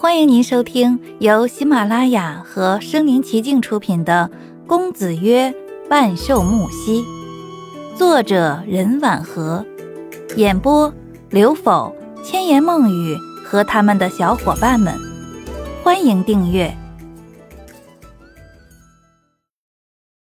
[0.00, 4.30] 欢迎您收听由喜马拉雅和声临其境出品的
[4.68, 5.52] 《公子曰
[5.90, 7.02] 半兽木兮》，
[7.96, 9.66] 作者任婉和，
[10.36, 10.94] 演播
[11.30, 11.92] 刘否、
[12.22, 14.94] 千言梦语和他们的小伙伴们。
[15.82, 16.72] 欢迎订阅。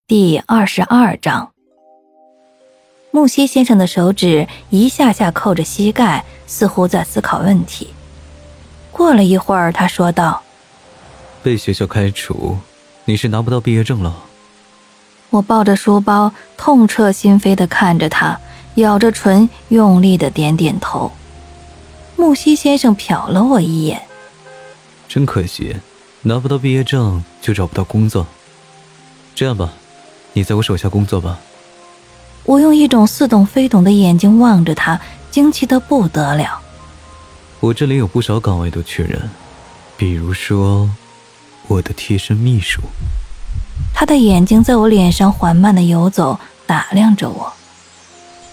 [0.08, 1.52] 第二十二章，
[3.12, 7.90] 木西先生的手指一下下扣着膝盖，似乎在思考问题。
[8.92, 10.42] 过了一会儿，他说道
[11.42, 12.58] ：“被学校开除，
[13.06, 14.24] 你是拿不到毕业证了。”
[15.30, 18.40] 我抱着书包，痛彻心扉的看着他，
[18.76, 21.12] 咬着唇，用力的点点头。
[22.16, 24.02] 木西先生瞟了我一眼
[25.08, 25.78] ：“真可惜，
[26.24, 28.26] 拿不到毕业证就找不到工作。
[29.36, 29.70] 这样吧，
[30.34, 31.40] 你在我手下工作吧。”
[32.44, 36.60] 我用一种似懂非懂的眼睛望着他，惊奇的不得了。
[37.62, 39.30] 我这里有不少岗位都缺人，
[39.98, 40.90] 比如说
[41.68, 42.82] 我的贴身秘书。
[43.94, 47.52] 他的眼睛在我脸上缓慢的游走，打量着我。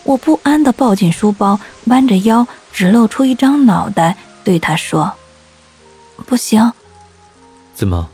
[0.02, 5.12] 我不安的抱紧书包，弯着腰，只露出一张脑袋，对他说
[6.26, 6.72] ：“不行。”
[7.74, 8.08] 怎么？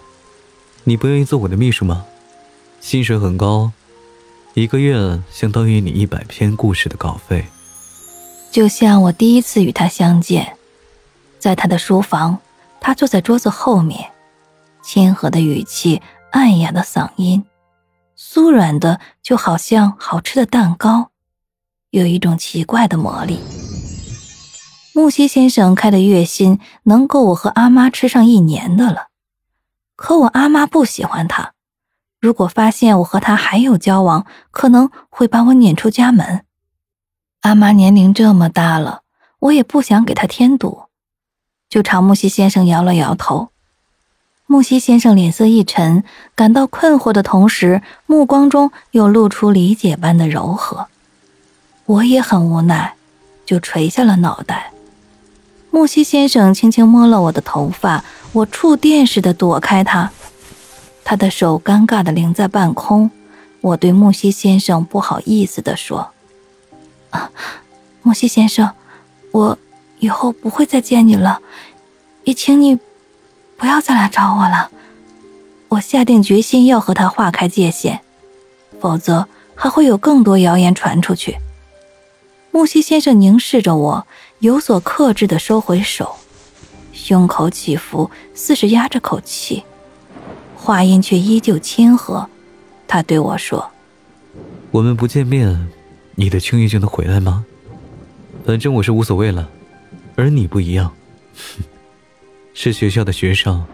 [0.84, 2.04] 你不愿意做我的秘书吗？
[2.82, 3.72] 薪水很高，
[4.52, 7.46] 一个月相当于你一百篇故事的稿费。
[8.50, 10.56] 就像我第一次与他相见。
[11.42, 12.38] 在他的书房，
[12.78, 14.12] 他坐在桌子后面，
[14.80, 17.44] 亲和的语气，暗哑的嗓音，
[18.16, 21.10] 酥软的就好像好吃的蛋糕，
[21.90, 23.40] 有一种奇怪的魔力。
[24.94, 29.08] 木西先生开的月薪能够我和阿妈吃上一年的了，
[29.96, 31.54] 可我阿妈不喜欢他，
[32.20, 36.44] 如果发现我和他还有交往，可能会把我撵出家门。
[37.40, 39.02] 阿妈年龄这么大了，
[39.40, 40.81] 我也不想给他添堵。
[41.72, 43.48] 就朝木西先生摇了摇头，
[44.44, 50.88] 木西先生脸色一沉，感到困惑的同时，目光中又露出理解般的柔和。
[51.86, 52.92] 我也很无奈，
[53.46, 54.70] 就垂下了脑袋。
[55.70, 60.12] 木西先生轻轻摸了我的头发，我触电似的躲开他，
[61.02, 63.10] 他的手尴尬的凌在半空。
[63.62, 66.10] 我对木西先生不好意思的说
[67.08, 67.30] ：“啊，
[68.02, 68.72] 木西先生，
[69.30, 69.58] 我。”
[70.02, 71.40] 以后不会再见你了，
[72.24, 72.76] 也请你
[73.56, 74.68] 不要再来找我了。
[75.68, 78.00] 我下定决心要和他划开界限，
[78.80, 81.38] 否则还会有更多谣言传出去。
[82.50, 84.04] 木西先生凝视着我，
[84.40, 86.16] 有所克制的收回手，
[86.92, 89.62] 胸口起伏，似是压着口气，
[90.56, 92.28] 话音却依旧亲和。
[92.88, 93.70] 他对我说
[94.72, 95.70] ：“我们不见面，
[96.16, 97.44] 你的轻易就能回来吗？
[98.44, 99.48] 反正我是无所谓了。”
[100.16, 100.92] 而你不一样，
[102.54, 103.64] 是学校的学生，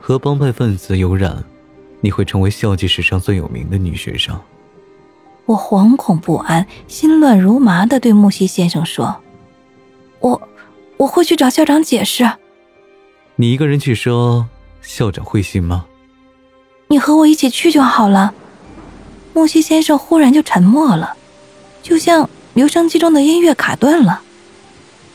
[0.00, 1.44] 和帮派分子有染，
[2.00, 4.38] 你会成为校际史上最有名的女学生。
[5.44, 9.16] 我惶恐不安、心乱如麻的对木西先生说
[10.18, 10.48] ：“我
[10.96, 12.28] 我会去找校长解释。”
[13.36, 14.48] 你一个人去说，
[14.82, 15.86] 校长会信吗？
[16.88, 18.34] 你和我一起去就好了。
[19.34, 21.14] 木西先生忽然就沉默了，
[21.82, 24.22] 就像留声机中的音乐卡顿了。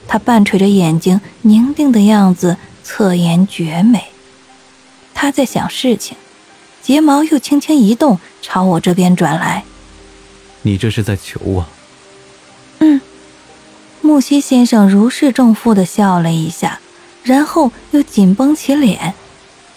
[0.07, 4.06] 他半垂着眼睛，凝定的样子，侧颜绝美。
[5.13, 6.17] 他在想事情，
[6.81, 9.63] 睫毛又轻轻一动，朝我这边转来。
[10.63, 11.66] 你这是在求我？
[12.79, 13.01] 嗯。
[14.01, 16.79] 木西先生如释重负的笑了一下，
[17.23, 19.13] 然后又紧绷起脸，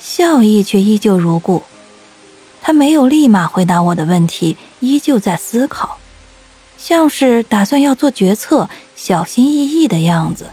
[0.01, 1.63] 笑意却依旧如故。
[2.63, 5.99] 他没有立马回答我的问题，依旧在思考。
[6.79, 8.69] 像是打算要做决策，
[9.06, 10.47] 小心翼翼的样子。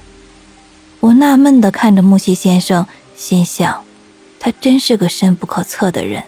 [1.00, 2.86] 我纳闷的看着木西先生，
[3.16, 3.86] 心想，
[4.42, 6.26] 他真是个深不可测的人。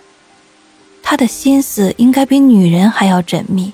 [1.01, 3.73] 他的心思应该比女人还要缜密。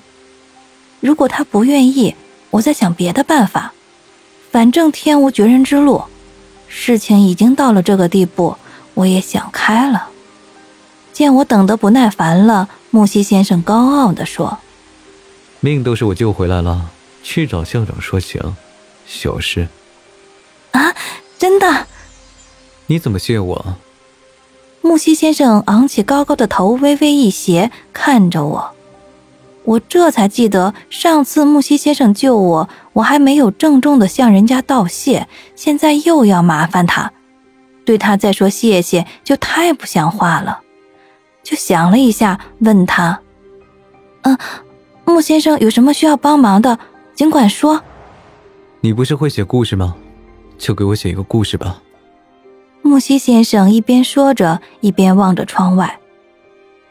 [0.98, 2.16] 如果他不愿意，
[2.50, 3.72] 我再想别的办法。
[4.50, 6.02] 反正天无绝人之路，
[6.66, 8.56] 事情已经到了这个地步，
[8.94, 10.08] 我也想开了。
[11.12, 14.58] 见我等得不耐烦了，木西先生高傲地说。
[15.60, 16.90] 命都是我救回来了，
[17.22, 18.40] 去找校长说情，
[19.06, 19.68] 小事。
[20.72, 20.94] 啊，
[21.38, 21.86] 真的？
[22.86, 23.76] 你怎么谢我？
[24.82, 28.70] 木西先生昂起高高的头，微微一斜，看着我。
[29.64, 37.12] 我这才记得上次木西先生救我，我还没有郑重的向人家道谢，现在又要麻烦他，
[37.84, 40.60] 对他再说谢谢就太不像话了。
[41.42, 43.20] 就想了一下，问他
[44.22, 44.38] ：“嗯。”
[45.06, 46.78] 木先生有什么需要帮忙的，
[47.20, 47.78] 尽管说。
[48.80, 49.94] 你不是会写故事吗？
[50.56, 51.82] 就给我写一个故事吧。
[52.80, 56.00] 木西先生一边说着，一边望着窗外。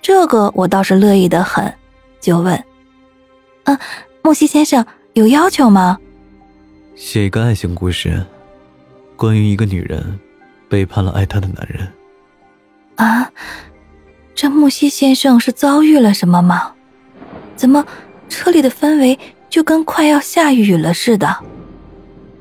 [0.04, 1.74] 这个我倒是乐意的很，
[2.22, 2.64] 就问
[3.66, 3.76] ：“嗯，
[4.22, 5.98] 木西先生有要求吗？”
[6.96, 8.24] 写一个爱情故事，
[9.16, 10.20] 关于一个女人
[10.70, 11.92] 背叛了爱她的男人。
[12.98, 13.32] 啊，
[14.36, 16.74] 这木西先生是遭遇了什么吗？
[17.56, 17.84] 怎么
[18.30, 19.18] 车里的氛围
[19.50, 21.38] 就跟快要下雨了似的？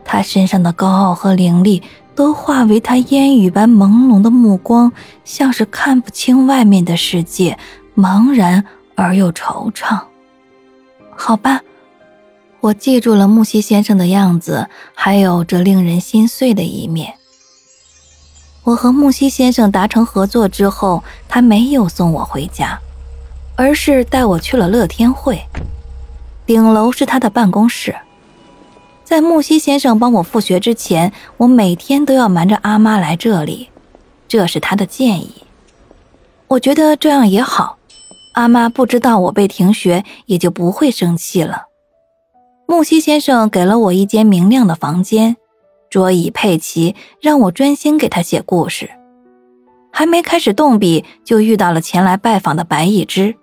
[0.04, 1.82] 他身上的高傲和凌厉
[2.14, 4.92] 都化为他烟雨般朦胧的目光，
[5.24, 7.58] 像是看不清外面的世界，
[7.96, 8.64] 茫然
[8.94, 10.00] 而又惆怅。
[11.16, 11.60] 好吧。
[12.60, 17.14] 我记住了木西先生的样子，还有这令人心碎的一面。
[18.64, 22.76] 我和木西先生达成合作之后，他没有送我回家，
[23.54, 25.40] 而是带我去了乐天会。
[26.48, 27.94] 顶楼是他的办公室。
[29.04, 33.68] 在木西先生帮我复学之前，我每天都要瞒着阿妈来这里，
[34.26, 35.44] 这是他的建议。
[36.46, 37.76] 我觉得这样也好，
[38.32, 41.64] 阿妈不知道我被停学，也就不会生气了。
[42.66, 45.36] 木西先生给了我一间明亮的房间，
[45.90, 48.90] 桌椅配齐，让我专心给他写故事。
[49.92, 53.36] 还没开始动笔，就遇到了前来拜访的白一之。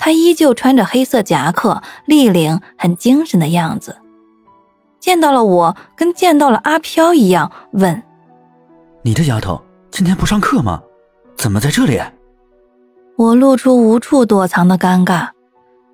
[0.00, 3.98] 他依旧穿着黑色夹克，立领，很精神的样子。
[4.98, 8.02] 见到了我，跟见到了阿飘一样，问
[9.04, 10.82] ：“你这丫头今天不上课吗？
[11.36, 12.00] 怎么在这里？”
[13.16, 15.28] 我露出无处躲藏的尴尬。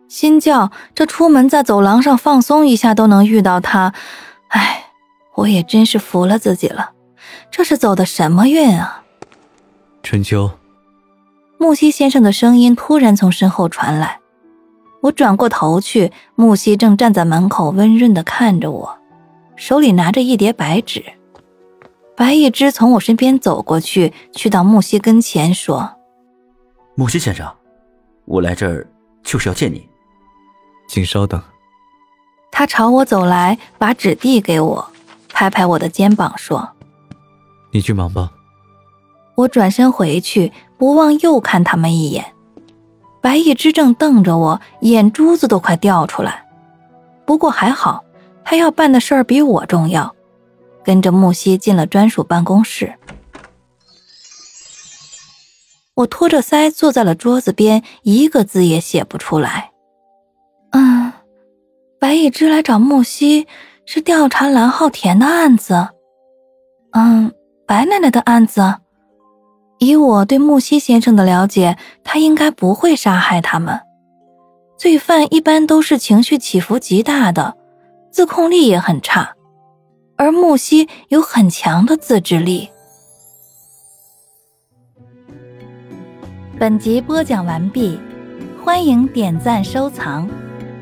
[0.09, 3.93] 心叫这出门在走廊上放松一下都能遇到他，
[4.51, 4.85] 哎，
[5.35, 6.91] 我也真是服了自己了，
[7.51, 9.03] 这是走的什么运啊！
[10.05, 10.49] 春秋，
[11.59, 14.21] 木西先生的声音突然从身后传来，
[15.01, 18.99] 我转过头去，木西正站在门口温润的看着我，
[19.57, 21.03] 手里拿着一叠白纸。
[22.15, 25.97] 白一之从我身边走过去，去到木西跟前说
[26.95, 27.47] ：“木西先生，
[28.25, 28.87] 我来这儿
[29.23, 29.87] 就是要见你。”
[30.89, 31.43] 请稍等。
[32.51, 34.91] 他朝我走来，把纸递给我，
[35.29, 36.67] 拍拍我的肩膀说
[37.71, 38.31] ：“你去忙吧。”
[39.37, 42.25] 我转身回去，不忘又看他们一眼。
[43.21, 46.47] 白一之正瞪着我，眼珠子都快掉出来。
[47.25, 48.05] 不过还好，
[48.45, 50.15] 他要办的事儿比我重要。
[50.85, 52.95] 跟着木西进了专属办公室，
[55.95, 59.73] 我托着腮坐在了桌子边，一个字也写不出来。
[60.71, 61.13] 嗯，
[61.99, 63.49] 白一之来找木西
[63.85, 65.89] 是调查蓝浩田的案子。
[66.93, 67.33] 嗯，
[67.67, 68.77] 白奶奶的案子。
[69.79, 73.79] 以我对木西先生的了解，他应该不会杀害他们。
[74.79, 77.57] 罪犯一般都是情绪起伏极大的，
[78.11, 79.35] 自控力也很差，
[80.17, 82.69] 而木西有很强的自制力。
[86.59, 88.01] 本集播讲完毕，
[88.65, 90.29] 欢迎点赞收藏。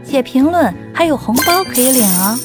[0.06, 2.38] 且评论还有红包可以领哦。